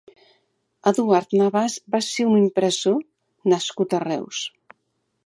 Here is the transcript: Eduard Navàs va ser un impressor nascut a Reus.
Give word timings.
Eduard 0.91 1.35
Navàs 1.41 1.75
va 1.95 2.01
ser 2.07 2.25
un 2.31 2.39
impressor 2.39 2.99
nascut 3.55 3.97
a 3.99 4.01
Reus. 4.09 4.41